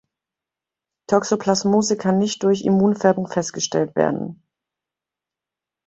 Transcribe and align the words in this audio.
Toxoplasmose 1.05 1.95
kann 1.95 2.17
nicht 2.17 2.41
durch 2.41 2.63
Immunfärbung 2.63 3.27
festgestellt 3.27 3.95
werden. 3.95 4.41